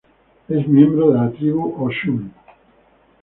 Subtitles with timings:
[0.49, 2.31] Es miembro de la tribu Ho-Chunk.